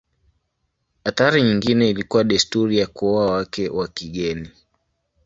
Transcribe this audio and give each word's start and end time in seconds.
Athari 1.03 1.43
nyingine 1.43 1.89
ilikuwa 1.89 2.23
desturi 2.23 2.77
ya 2.77 2.87
kuoa 2.87 3.31
wake 3.33 3.69
wa 3.69 3.87
kigeni. 3.87 4.49